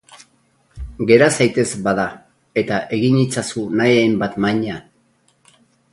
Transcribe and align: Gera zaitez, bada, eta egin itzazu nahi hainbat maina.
Gera 1.11 1.27
zaitez, 1.35 1.65
bada, 1.87 2.07
eta 2.63 2.81
egin 2.99 3.21
itzazu 3.27 3.67
nahi 3.83 3.95
hainbat 4.01 4.41
maina. 4.47 4.83